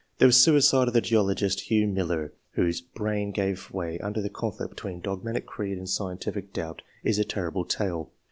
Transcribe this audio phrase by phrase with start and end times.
[0.17, 4.99] The suicide of the geologist, Hugh Miller, whose brain gave way under the conflict between
[4.99, 8.09] dogmatic creed and scientific doubt, is a terrible tale.